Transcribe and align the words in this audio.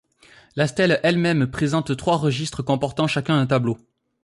La 0.55 0.65
stèle 0.65 0.99
elle-même 1.03 1.45
présente 1.51 1.95
trois 1.95 2.17
registres 2.17 2.63
comportant 2.63 3.05
chacun 3.05 3.35
un 3.37 3.45
tableau. 3.45 3.77